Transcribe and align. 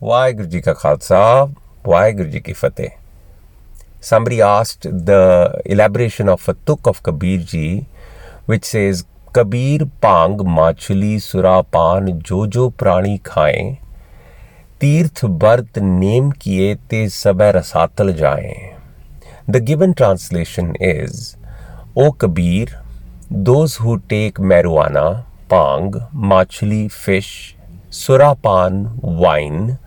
Waheguru 0.00 0.48
Ji 0.48 0.60
Ka 0.60 0.74
Khalsa, 0.74 1.52
Waheguru 1.84 2.30
Ji 2.30 2.40
Ki 2.40 2.52
Fateh. 2.52 2.90
Somebody 4.00 4.40
asked 4.40 4.82
the 4.82 5.60
elaboration 5.64 6.28
of 6.28 6.48
a 6.48 6.54
tuk 6.54 6.86
of 6.86 7.02
Kabir 7.02 7.38
Ji, 7.38 7.86
which 8.46 8.64
says, 8.64 9.04
Kabir 9.32 9.86
Pang 10.00 10.36
Machuli 10.38 11.16
Surapan 11.16 12.22
Jojo 12.22 12.72
Prani 12.72 13.20
Khaye, 13.22 13.78
Tirth 14.78 15.24
Bart 15.36 15.76
Name 15.76 16.32
Kiye 16.32 16.78
Te 16.88 17.06
Sabai 17.06 17.54
Rasatal 17.54 18.16
Jaye. 18.16 18.78
The 19.48 19.60
given 19.60 19.94
translation 19.94 20.76
is, 20.80 21.36
O 21.96 22.12
Kabir, 22.12 22.66
those 23.28 23.78
who 23.78 23.98
take 24.08 24.36
marijuana, 24.36 25.24
pang, 25.48 25.90
machli, 26.14 26.88
fish, 26.88 27.56
surapan, 27.90 28.94
wine, 29.02 29.78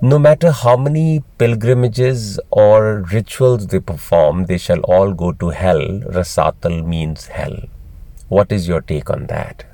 no 0.00 0.16
matter 0.16 0.52
how 0.52 0.76
many 0.76 1.24
pilgrimages 1.38 2.38
or 2.52 3.04
rituals 3.12 3.66
they 3.66 3.80
perform, 3.80 4.46
they 4.46 4.56
shall 4.56 4.78
all 4.82 5.12
go 5.12 5.32
to 5.32 5.48
hell. 5.48 5.80
Rasatal 5.80 6.86
means 6.86 7.26
hell. 7.26 7.56
What 8.28 8.52
is 8.52 8.68
your 8.68 8.80
take 8.80 9.10
on 9.10 9.26
that? 9.26 9.66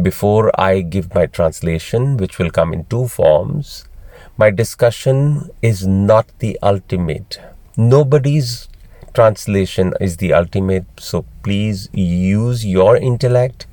Before 0.00 0.52
I 0.60 0.82
give 0.82 1.12
my 1.14 1.26
translation, 1.26 2.16
which 2.16 2.38
will 2.38 2.50
come 2.50 2.72
in 2.72 2.84
two 2.84 3.08
forms, 3.08 3.86
my 4.36 4.50
discussion 4.50 5.50
is 5.62 5.84
not 5.84 6.26
the 6.38 6.56
ultimate. 6.62 7.40
Nobody's 7.76 8.68
translation 9.14 9.94
is 10.00 10.18
the 10.18 10.32
ultimate, 10.32 10.86
so 11.00 11.24
please 11.42 11.88
use 11.92 12.64
your 12.64 12.96
intellect 12.96 13.66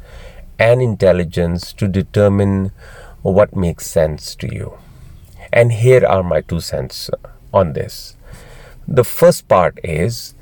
and 0.57 0.81
intelligence 0.81 1.71
to 1.73 1.87
determine 1.87 2.71
what 3.21 3.55
makes 3.55 3.85
sense 3.85 4.33
to 4.35 4.51
you. 4.51 4.73
And 5.53 5.71
here 5.71 6.05
are 6.05 6.23
my 6.23 6.41
two 6.41 6.61
cents 6.61 7.09
on 7.53 7.73
this. 7.73 8.15
The 8.87 9.03
first 9.03 9.47
part 9.47 9.79
is 9.83 10.33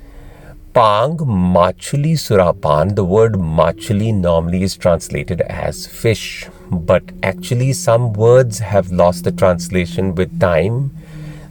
Pang 0.74 1.18
Machuli 1.18 2.14
Surapan. 2.14 2.96
The 2.96 3.04
word 3.04 3.34
Machuli 3.34 4.14
normally 4.14 4.62
is 4.62 4.78
translated 4.78 5.42
as 5.42 5.88
fish, 5.88 6.48
but 6.72 7.04
actually, 7.24 7.74
some 7.74 8.14
words 8.14 8.60
have 8.60 8.92
lost 8.92 9.24
the 9.24 9.32
translation 9.32 10.14
with 10.14 10.40
time. 10.40 10.96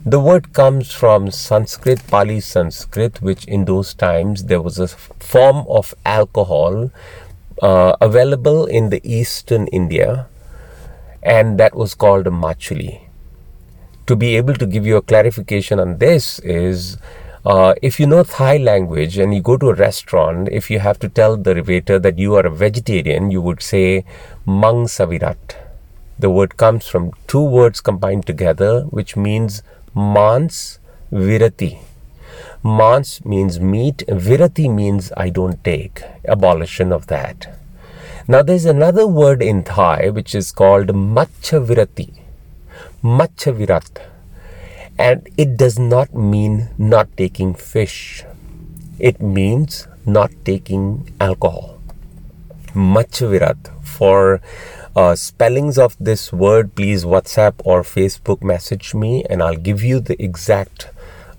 The 0.06 0.20
word 0.20 0.52
comes 0.52 0.92
from 0.92 1.32
Sanskrit, 1.32 2.06
Pali 2.06 2.40
Sanskrit, 2.40 3.20
which 3.20 3.44
in 3.46 3.64
those 3.64 3.92
times 3.92 4.44
there 4.44 4.62
was 4.62 4.78
a 4.78 4.86
form 4.86 5.66
of 5.68 5.92
alcohol 6.06 6.92
uh, 7.60 7.96
available 8.00 8.66
in 8.66 8.90
the 8.90 9.00
eastern 9.02 9.66
India, 9.66 10.28
and 11.22 11.58
that 11.58 11.74
was 11.74 11.94
called 11.94 12.26
machuli. 12.26 13.07
To 14.08 14.16
be 14.16 14.36
able 14.36 14.54
to 14.54 14.64
give 14.64 14.86
you 14.86 14.96
a 14.96 15.02
clarification 15.02 15.78
on 15.78 15.98
this 15.98 16.38
is 16.38 16.96
uh, 17.44 17.74
if 17.82 18.00
you 18.00 18.06
know 18.06 18.24
Thai 18.24 18.56
language 18.56 19.18
and 19.18 19.34
you 19.34 19.42
go 19.42 19.58
to 19.58 19.68
a 19.68 19.74
restaurant, 19.74 20.48
if 20.50 20.70
you 20.70 20.78
have 20.78 20.98
to 21.00 21.10
tell 21.10 21.36
the 21.36 21.62
waiter 21.62 21.98
that 21.98 22.18
you 22.18 22.34
are 22.34 22.46
a 22.46 22.50
vegetarian, 22.50 23.30
you 23.30 23.42
would 23.42 23.60
say 23.60 24.06
mang 24.46 24.86
savirat. 24.86 25.56
The 26.18 26.30
word 26.30 26.56
comes 26.56 26.86
from 26.86 27.12
two 27.26 27.42
words 27.42 27.82
combined 27.82 28.26
together, 28.26 28.84
which 28.84 29.14
means 29.14 29.62
mans 29.94 30.78
virati. 31.12 31.78
Mans 32.64 33.22
means 33.26 33.60
meat, 33.60 34.04
virati 34.08 34.74
means 34.74 35.12
I 35.18 35.28
don't 35.28 35.62
take, 35.62 36.02
abolition 36.26 36.92
of 36.92 37.08
that. 37.08 37.60
Now 38.26 38.40
there's 38.40 38.64
another 38.64 39.06
word 39.06 39.42
in 39.42 39.64
Thai 39.64 40.08
which 40.08 40.34
is 40.34 40.50
called 40.50 40.94
macha 40.94 41.60
virati. 41.60 42.27
Virat. 43.02 44.02
And 44.98 45.28
it 45.36 45.56
does 45.56 45.78
not 45.78 46.14
mean 46.14 46.70
not 46.76 47.16
taking 47.16 47.54
fish. 47.54 48.24
It 48.98 49.20
means 49.20 49.86
not 50.04 50.32
taking 50.44 51.12
alcohol. 51.20 51.78
Virat. 52.74 53.56
For 53.84 54.40
uh, 54.96 55.14
spellings 55.14 55.78
of 55.78 55.96
this 56.00 56.32
word, 56.32 56.74
please 56.74 57.04
WhatsApp 57.04 57.54
or 57.64 57.82
Facebook 57.82 58.42
message 58.42 58.94
me, 58.94 59.24
and 59.30 59.42
I'll 59.42 59.56
give 59.56 59.82
you 59.82 60.00
the 60.00 60.20
exact 60.20 60.88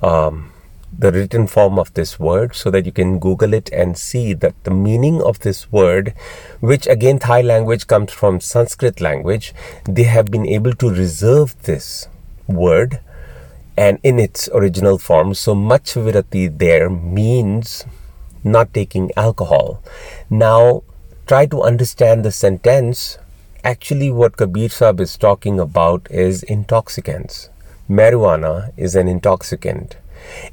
um, 0.02 0.52
the 0.98 1.12
written 1.12 1.48
form 1.48 1.78
of 1.78 1.94
this 1.94 2.20
word 2.20 2.56
so 2.56 2.72
that 2.72 2.86
you 2.86 2.92
can 2.92 3.20
Google 3.20 3.54
it 3.54 3.70
and 3.72 3.98
see 3.98 4.34
that 4.34 4.56
the 4.64 4.72
meaning 4.72 5.22
of 5.22 5.40
this 5.40 5.72
word, 5.72 6.14
which 6.60 6.88
again 6.88 7.20
Thai 7.20 7.42
language 7.42 7.88
comes 7.88 8.12
from 8.12 8.40
Sanskrit 8.40 9.00
language, 9.00 9.54
they 9.86 10.04
have 10.04 10.32
been 10.32 10.46
able 10.46 10.74
to 10.74 10.90
reserve 10.90 11.62
this 11.64 12.08
word 12.48 13.00
and 13.78 14.00
in 14.04 14.20
its 14.20 14.50
original 14.54 14.98
form. 14.98 15.34
So 15.34 15.56
much 15.56 15.94
virati 15.94 16.58
there 16.58 16.90
means 16.90 17.86
not 18.44 18.74
taking 18.74 19.12
alcohol. 19.16 19.82
Now 20.30 20.84
try 21.28 21.46
to 21.46 21.62
understand 21.62 22.26
the 22.26 22.32
sentence. 22.32 23.18
Actually, 23.64 24.10
what 24.10 24.38
Kabir 24.38 24.70
Sahib 24.70 25.00
is 25.00 25.18
talking 25.18 25.60
about 25.60 26.08
is 26.10 26.44
intoxicants. 26.44 27.50
Marijuana 27.90 28.72
is 28.78 28.96
an 28.96 29.08
intoxicant 29.08 29.96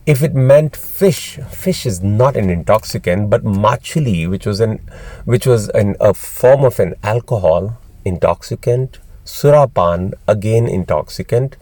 if 0.06 0.22
it 0.22 0.34
meant 0.34 0.77
fish, 0.77 1.38
fish 1.50 1.87
is 1.87 2.03
not 2.03 2.37
an 2.37 2.50
intoxicant, 2.50 3.31
but 3.31 3.44
machili, 3.44 4.28
which 4.28 4.47
was 4.47 4.60
an 4.60 4.81
which 5.25 5.47
was 5.47 5.69
an, 5.71 5.97
a 6.00 6.15
form 6.15 6.65
of 6.65 6.78
an 6.81 6.94
alcohol 7.03 7.78
intoxicant, 8.05 8.99
surapan 9.25 10.15
again 10.28 10.69
intoxicant. 10.69 11.56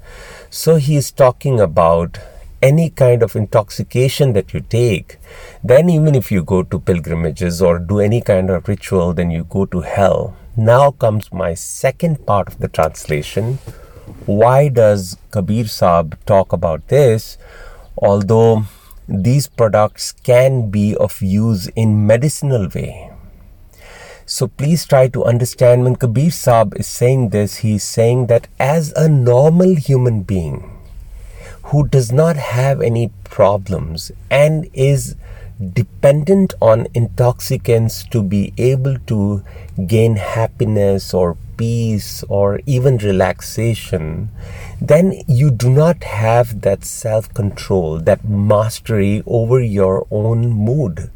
So 0.51 0.77
he 0.77 0.97
is 0.97 1.11
talking 1.11 1.61
about 1.61 2.19
any 2.63 2.89
kind 2.89 3.23
of 3.23 3.37
intoxication 3.37 4.33
that 4.33 4.55
you 4.55 4.61
take, 4.61 5.19
then 5.63 5.91
even 5.91 6.15
if 6.15 6.33
you 6.33 6.43
go 6.43 6.63
to 6.63 6.79
pilgrimages 6.81 7.61
or 7.61 7.79
do 7.79 8.01
any 8.01 8.23
kind 8.23 8.49
of 8.49 8.67
ritual, 8.67 9.13
then 9.13 9.31
you 9.31 9.45
go 9.45 9.67
to 9.67 9.83
hell. 9.83 10.35
Now 10.57 10.93
comes 10.93 11.31
my 11.33 11.53
second 11.53 12.25
part 12.25 12.49
of 12.49 12.59
the 12.61 12.69
translation. 12.69 13.59
Why 14.25 14.69
does 14.69 15.19
Kabir 15.31 15.65
Saab 15.65 16.15
talk 16.25 16.53
about 16.53 16.89
this? 16.89 17.37
Although 18.05 18.65
these 19.09 19.47
products 19.47 20.13
can 20.13 20.71
be 20.71 20.95
of 20.97 21.21
use 21.23 21.67
in 21.69 22.07
medicinal 22.07 22.69
way. 22.75 23.11
So 24.27 24.47
please 24.49 24.87
try 24.87 25.09
to 25.09 25.25
understand 25.25 25.85
when 25.85 25.97
kabir 25.97 26.31
saab 26.37 26.79
is 26.81 26.87
saying 26.87 27.29
this 27.35 27.57
he 27.65 27.75
is 27.81 27.85
saying 27.85 28.27
that 28.29 28.49
as 28.59 28.93
a 28.97 29.09
normal 29.09 29.75
human 29.89 30.23
being 30.23 30.57
who 31.71 31.87
does 31.89 32.11
not 32.13 32.37
have 32.37 32.81
any 32.81 33.11
problems 33.25 34.11
and 34.31 34.69
is 34.73 35.17
dependent 35.81 36.55
on 36.61 36.87
intoxicants 36.95 38.03
to 38.09 38.23
be 38.23 38.43
able 38.57 38.99
to 39.13 39.43
gain 39.87 40.17
happiness 40.17 41.13
or 41.15 41.37
peace 41.57 42.23
or 42.29 42.61
even 42.67 42.99
relaxation, 42.99 44.31
then 44.81 45.15
you 45.27 45.51
do 45.51 45.71
not 45.71 46.05
have 46.05 46.61
that 46.63 46.85
self 46.85 47.33
control, 47.35 47.99
that 48.01 48.25
mastery 48.25 49.23
over 49.27 49.61
your 49.61 50.07
own 50.11 50.51
mood. 50.51 51.11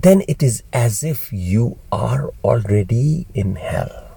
Then 0.00 0.22
it 0.28 0.42
is 0.42 0.62
as 0.72 1.02
if 1.04 1.32
you 1.32 1.78
are 1.92 2.32
already 2.44 3.26
in 3.34 3.56
hell. 3.56 4.10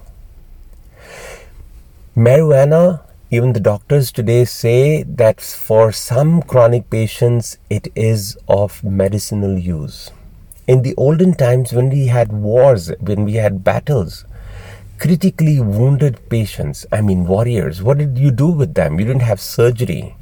Marijuana, 2.16 3.02
even 3.30 3.52
the 3.52 3.60
doctors 3.60 4.10
today 4.10 4.44
say 4.44 5.04
that 5.04 5.40
for 5.40 5.92
some 5.92 6.42
chronic 6.42 6.90
patients 6.90 7.58
it 7.70 7.88
is 7.94 8.36
of 8.48 8.82
medicinal 8.82 9.56
use. 9.56 10.10
In 10.66 10.82
the 10.82 10.94
olden 10.96 11.34
times, 11.34 11.72
when 11.72 11.90
we 11.90 12.06
had 12.06 12.32
wars, 12.32 12.92
when 13.00 13.24
we 13.24 13.34
had 13.34 13.64
battles, 13.64 14.24
critically 15.00 15.58
wounded 15.58 16.28
patients, 16.28 16.84
I 16.92 17.00
mean 17.00 17.26
warriors, 17.26 17.82
what 17.82 17.96
did 17.96 18.18
you 18.18 18.30
do 18.30 18.48
with 18.48 18.74
them? 18.74 19.00
You 19.00 19.06
didn't 19.06 19.22
have 19.22 19.40
surgery. 19.40 20.14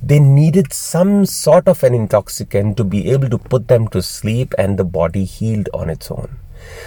They 0.00 0.20
needed 0.20 0.72
some 0.72 1.26
sort 1.26 1.66
of 1.66 1.82
an 1.82 1.94
intoxicant 1.94 2.76
to 2.76 2.84
be 2.84 3.10
able 3.10 3.28
to 3.28 3.38
put 3.38 3.66
them 3.66 3.88
to 3.88 4.00
sleep 4.00 4.54
and 4.56 4.78
the 4.78 4.84
body 4.84 5.24
healed 5.24 5.68
on 5.74 5.90
its 5.90 6.12
own. 6.12 6.38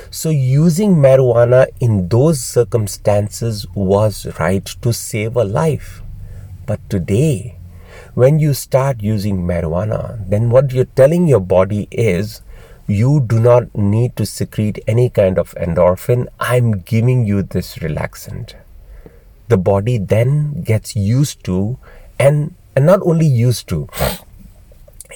So, 0.09 0.29
using 0.29 0.95
marijuana 0.95 1.67
in 1.81 2.07
those 2.07 2.41
circumstances 2.41 3.67
was 3.75 4.27
right 4.39 4.65
to 4.81 4.93
save 4.93 5.35
a 5.35 5.43
life. 5.43 6.01
But 6.65 6.79
today, 6.89 7.57
when 8.13 8.39
you 8.39 8.53
start 8.53 9.01
using 9.01 9.43
marijuana, 9.43 10.29
then 10.29 10.49
what 10.49 10.71
you're 10.71 10.85
telling 10.85 11.27
your 11.27 11.41
body 11.41 11.87
is 11.91 12.41
you 12.87 13.21
do 13.21 13.39
not 13.39 13.73
need 13.75 14.15
to 14.17 14.25
secrete 14.25 14.79
any 14.87 15.09
kind 15.09 15.37
of 15.37 15.53
endorphin. 15.55 16.27
I'm 16.39 16.79
giving 16.79 17.25
you 17.25 17.43
this 17.43 17.77
relaxant. 17.77 18.55
The 19.47 19.57
body 19.57 19.97
then 19.97 20.63
gets 20.63 20.95
used 20.95 21.43
to, 21.45 21.77
and, 22.19 22.55
and 22.75 22.85
not 22.85 22.99
only 23.03 23.25
used 23.27 23.67
to, 23.69 23.87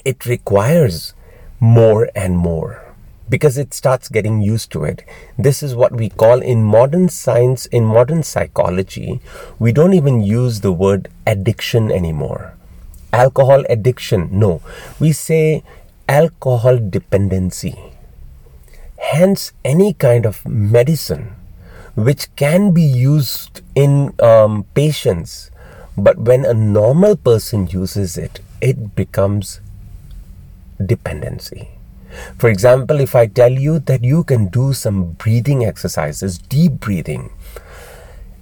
it 0.04 0.26
requires 0.26 1.14
more 1.60 2.08
and 2.14 2.36
more. 2.38 2.84
because 3.28 3.58
it 3.58 3.74
starts 3.74 4.08
getting 4.08 4.40
used 4.40 4.70
to 4.72 4.84
it. 4.84 5.04
This 5.38 5.62
is 5.62 5.74
what 5.74 5.92
we 5.92 6.08
call 6.08 6.40
in 6.40 6.62
modern 6.64 7.08
science, 7.08 7.66
in 7.66 7.84
modern 7.84 8.22
psychology, 8.22 9.20
we 9.58 9.72
don't 9.72 9.92
even 9.92 10.22
use 10.22 10.60
the 10.60 10.72
word 10.72 11.08
addiction 11.26 11.90
anymore. 11.90 12.54
Alcohol 13.12 13.64
addiction, 13.68 14.28
no. 14.32 14.60
We 14.98 15.12
say 15.12 15.62
alcohol 16.08 16.78
dependency. 16.78 17.76
Hence, 18.96 19.52
any 19.64 19.92
kind 19.92 20.26
of 20.26 20.44
medicine 20.46 21.34
which 21.94 22.34
can 22.36 22.72
be 22.72 22.82
used 22.82 23.60
in 23.74 24.14
um, 24.20 24.64
patients, 24.74 25.50
but 25.96 26.18
when 26.18 26.44
a 26.44 26.54
normal 26.54 27.16
person 27.16 27.66
uses 27.66 28.16
it, 28.16 28.40
it 28.60 28.94
becomes 28.94 29.60
dependency. 30.84 31.68
For 32.38 32.48
example, 32.48 33.00
if 33.00 33.14
I 33.14 33.26
tell 33.26 33.52
you 33.52 33.78
that 33.80 34.02
you 34.02 34.24
can 34.24 34.48
do 34.48 34.72
some 34.72 35.12
breathing 35.12 35.64
exercises, 35.64 36.38
deep 36.38 36.72
breathing, 36.80 37.30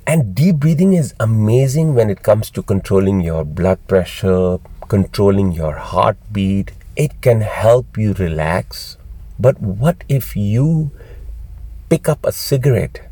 and 0.06 0.34
deep 0.34 0.56
breathing 0.56 0.92
is 0.92 1.14
amazing 1.18 1.94
when 1.94 2.10
it 2.10 2.22
comes 2.22 2.50
to 2.50 2.62
controlling 2.62 3.20
your 3.20 3.44
blood 3.44 3.78
pressure, 3.88 4.58
controlling 4.88 5.50
your 5.52 5.72
heartbeat. 5.72 6.70
It 6.96 7.20
can 7.20 7.42
help 7.42 7.98
you 7.98 8.14
relax. 8.14 8.96
But 9.38 9.60
what 9.60 10.02
if 10.08 10.34
you 10.34 10.92
pick 11.90 12.08
up 12.08 12.24
a 12.24 12.32
cigarette 12.32 13.06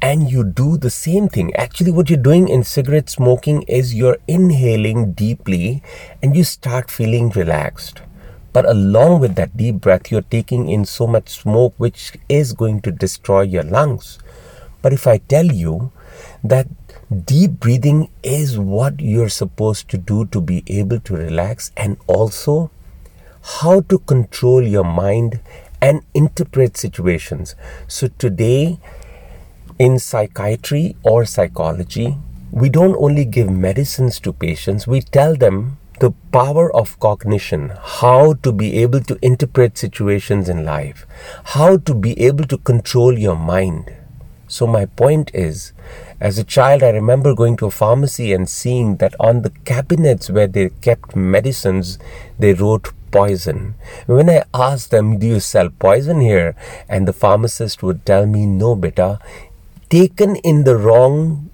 and 0.00 0.28
you 0.28 0.42
do 0.42 0.76
the 0.76 0.90
same 0.90 1.28
thing? 1.28 1.54
Actually, 1.54 1.92
what 1.92 2.10
you're 2.10 2.18
doing 2.18 2.48
in 2.48 2.64
cigarette 2.64 3.08
smoking 3.08 3.62
is 3.62 3.94
you're 3.94 4.18
inhaling 4.26 5.12
deeply 5.12 5.84
and 6.20 6.34
you 6.34 6.42
start 6.42 6.90
feeling 6.90 7.28
relaxed. 7.28 8.02
But 8.52 8.68
along 8.68 9.20
with 9.20 9.36
that 9.36 9.56
deep 9.56 9.76
breath, 9.76 10.10
you're 10.10 10.22
taking 10.22 10.68
in 10.68 10.84
so 10.84 11.06
much 11.06 11.28
smoke 11.28 11.74
which 11.76 12.14
is 12.28 12.52
going 12.52 12.80
to 12.80 12.90
destroy 12.90 13.42
your 13.42 13.62
lungs. 13.62 14.18
But 14.82 14.92
if 14.92 15.06
I 15.06 15.18
tell 15.18 15.46
you 15.46 15.92
that 16.42 16.66
deep 17.24 17.52
breathing 17.60 18.10
is 18.24 18.58
what 18.58 18.98
you're 19.00 19.28
supposed 19.28 19.88
to 19.90 19.96
do 19.96 20.26
to 20.26 20.40
be 20.40 20.64
able 20.66 20.98
to 20.98 21.14
relax 21.14 21.70
and 21.76 21.96
also 22.08 22.72
how 23.42 23.80
to 23.82 23.98
control 23.98 24.62
your 24.62 24.84
mind 24.84 25.40
and 25.80 26.02
interpret 26.14 26.76
situations. 26.76 27.54
So 27.88 28.08
today, 28.08 28.78
in 29.78 29.98
psychiatry 29.98 30.96
or 31.02 31.24
psychology, 31.24 32.16
we 32.52 32.68
don't 32.68 32.96
only 32.96 33.24
give 33.24 33.50
medicines 33.50 34.20
to 34.20 34.32
patients, 34.32 34.86
we 34.86 35.00
tell 35.00 35.34
them 35.34 35.78
the 36.00 36.12
power 36.32 36.74
of 36.74 36.98
cognition, 37.00 37.72
how 37.80 38.34
to 38.34 38.52
be 38.52 38.74
able 38.78 39.00
to 39.00 39.18
interpret 39.22 39.78
situations 39.78 40.48
in 40.48 40.64
life, 40.64 41.06
how 41.44 41.76
to 41.78 41.94
be 41.94 42.18
able 42.20 42.44
to 42.44 42.58
control 42.58 43.18
your 43.18 43.36
mind. 43.36 43.92
So, 44.48 44.66
my 44.66 44.86
point 44.86 45.30
is, 45.32 45.72
as 46.20 46.38
a 46.38 46.44
child, 46.44 46.82
I 46.82 46.90
remember 46.90 47.34
going 47.34 47.56
to 47.58 47.66
a 47.66 47.70
pharmacy 47.70 48.32
and 48.32 48.48
seeing 48.48 48.96
that 48.96 49.14
on 49.18 49.42
the 49.42 49.50
cabinets 49.64 50.28
where 50.28 50.46
they 50.46 50.68
kept 50.80 51.16
medicines, 51.16 51.98
they 52.38 52.52
wrote 52.52 52.92
poison. 53.12 53.74
When 54.06 54.28
I 54.28 54.42
asked 54.52 54.90
them, 54.90 55.18
Do 55.18 55.26
you 55.26 55.40
sell 55.40 55.68
poison 55.68 56.20
here? 56.20 56.56
And 56.88 57.06
the 57.06 57.12
pharmacist 57.12 57.82
would 57.82 58.04
tell 58.04 58.26
me, 58.26 58.46
No, 58.46 58.74
beta, 58.74 59.20
taken 59.90 60.36
in 60.36 60.64
the 60.64 60.76
wrong 60.76 61.50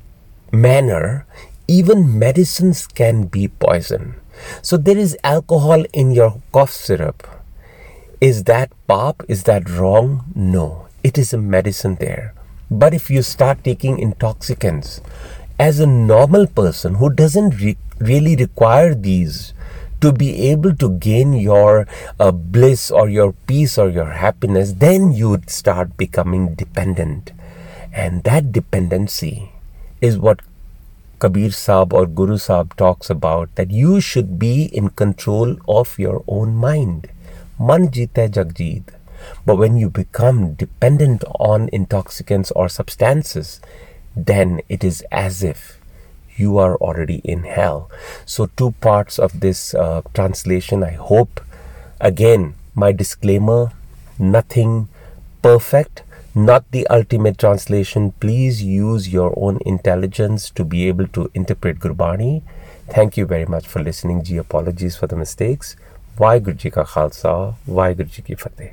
manner, 0.53 1.27
even 1.67 2.19
medicines 2.19 2.87
can 2.87 3.25
be 3.25 3.49
poison. 3.49 4.15
So 4.63 4.77
there 4.77 4.97
is 4.97 5.19
alcohol 5.25 5.85
in 5.93 6.13
your 6.13 6.41
cough 6.53 6.71
syrup. 6.71 7.27
Is 8.21 8.45
that 8.45 8.73
pop? 8.87 9.23
Is 9.29 9.43
that 9.45 9.69
wrong? 9.69 10.25
No. 10.35 10.87
It 11.03 11.19
is 11.19 11.33
a 11.33 11.39
medicine 11.39 11.97
there. 12.01 12.35
But 12.71 12.95
if 12.95 13.11
you 13.11 13.23
start 13.23 13.65
taking 13.65 13.99
intoxicants, 13.99 15.01
as 15.59 15.81
a 15.81 15.87
normal 15.87 16.47
person 16.47 16.95
who 16.95 17.11
doesn't 17.11 17.61
re- 17.61 17.77
really 17.99 18.37
require 18.37 18.95
these 18.95 19.53
to 20.01 20.13
be 20.13 20.51
able 20.51 20.75
to 20.77 20.91
gain 20.99 21.33
your 21.33 21.87
uh, 22.21 22.31
bliss 22.31 22.91
or 22.91 23.09
your 23.09 23.33
peace 23.47 23.79
or 23.79 23.89
your 23.91 24.13
happiness, 24.13 24.75
then 24.75 25.13
you 25.13 25.31
would 25.31 25.51
start 25.51 25.97
becoming 25.97 26.55
dependent. 26.55 27.33
And 27.93 28.23
that 28.25 28.53
dependency 28.53 29.53
is 30.01 30.19
what 30.19 30.41
Kabir 31.19 31.51
Sahib 31.51 31.93
or 31.93 32.07
Guru 32.07 32.39
Sahib 32.39 32.77
talks 32.77 33.11
about 33.11 33.53
that 33.57 33.73
you 33.73 34.01
should 34.01 34.39
be 34.39 34.65
in 34.67 34.91
control 34.91 35.57
of 35.67 35.99
your 35.99 36.23
own 36.29 36.55
mind. 36.55 37.09
Man 37.59 37.89
jagjeet. 37.89 38.85
But 39.45 39.57
when 39.57 39.77
you 39.77 39.91
become 39.91 40.55
dependent 40.55 41.25
on 41.41 41.69
intoxicants 41.73 42.53
or 42.53 42.69
substances, 42.69 43.61
then 44.15 44.61
it 44.69 44.85
is 44.85 45.03
as 45.11 45.43
if 45.43 45.78
you 46.39 46.59
are 46.59 46.77
already 46.77 47.21
in 47.25 47.45
hell. 47.45 47.91
So, 48.27 48.47
two 48.57 48.73
parts 48.81 49.19
of 49.19 49.41
this 49.41 49.75
uh, 49.75 50.03
translation, 50.15 50.83
I 50.83 50.93
hope. 50.93 51.41
Again, 52.01 52.55
my 52.75 52.93
disclaimer 52.93 53.73
nothing 54.19 54.89
perfect 55.43 56.03
not 56.39 56.71
the 56.71 56.87
ultimate 56.89 57.37
translation. 57.37 58.13
Please 58.21 58.63
use 58.63 59.09
your 59.09 59.35
own 59.37 59.59
intelligence 59.67 60.51
to 60.51 60.65
be 60.65 60.87
able 60.87 61.09
to 61.09 61.31
interpret 61.35 61.81
Gurbani. 61.81 62.43
Thank 62.89 63.17
you 63.17 63.27
very 63.27 63.47
much 63.47 63.67
for 63.67 63.83
listening. 63.83 64.23
Ji 64.23 64.37
apologies 64.37 64.97
for 64.97 65.09
the 65.09 65.17
mistakes. 65.17 65.75
Why 66.17 66.39
Ji 66.39 66.71
ka 66.71 66.85
Khalsa, 66.85 67.55
Why 67.67 67.93
Ji 67.95 68.23
ki 68.23 68.35
Fateh. 68.37 68.73